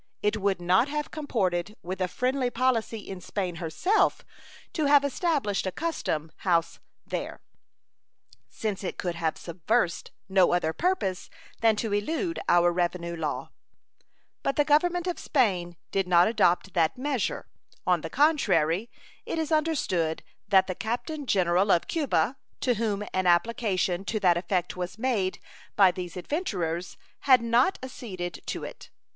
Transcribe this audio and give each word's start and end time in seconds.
It 0.23 0.37
would 0.37 0.59
not 0.59 0.87
have 0.89 1.11
comported 1.11 1.75
with 1.83 2.01
a 2.01 2.07
friendly 2.07 2.49
policy 2.49 3.07
in 3.07 3.21
Spain 3.21 3.57
herself 3.57 4.23
to 4.73 4.85
have 4.85 5.03
established 5.05 5.67
a 5.67 5.71
custom 5.71 6.31
house 6.37 6.79
there, 7.05 7.39
since 8.49 8.83
it 8.83 8.97
could 8.97 9.13
have 9.13 9.37
subserved 9.37 10.09
no 10.27 10.53
other 10.53 10.73
purpose 10.73 11.29
than 11.59 11.75
to 11.75 11.93
elude 11.93 12.39
our 12.49 12.73
revenue 12.73 13.15
law. 13.15 13.51
But 14.41 14.55
the 14.55 14.65
Government 14.65 15.05
of 15.05 15.19
Spain 15.19 15.77
did 15.91 16.07
not 16.07 16.27
adopt 16.27 16.73
that 16.73 16.97
measure. 16.97 17.45
On 17.85 18.01
the 18.01 18.09
contrary, 18.09 18.89
it 19.27 19.37
is 19.37 19.51
understood 19.51 20.23
that 20.47 20.65
the 20.65 20.73
Captain 20.73 21.27
General 21.27 21.71
of 21.71 21.87
Cuba, 21.87 22.37
to 22.61 22.73
whom 22.73 23.03
an 23.13 23.27
application 23.27 24.03
to 24.05 24.19
that 24.21 24.35
effect 24.35 24.75
was 24.75 24.97
made 24.97 25.37
by 25.75 25.91
these 25.91 26.17
adventurers, 26.17 26.97
had 27.19 27.43
not 27.43 27.77
acceded 27.83 28.41
to 28.47 28.63
it. 28.63 28.89